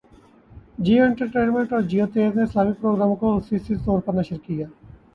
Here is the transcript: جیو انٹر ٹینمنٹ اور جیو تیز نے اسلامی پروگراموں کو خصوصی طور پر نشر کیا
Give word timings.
جیو 0.79 1.03
انٹر 1.03 1.25
ٹینمنٹ 1.33 1.73
اور 1.73 1.81
جیو 1.91 2.05
تیز 2.13 2.35
نے 2.35 2.43
اسلامی 2.43 2.73
پروگراموں 2.81 3.15
کو 3.15 3.37
خصوصی 3.39 3.75
طور 3.85 3.99
پر 4.01 4.13
نشر 4.13 4.37
کیا 4.45 4.67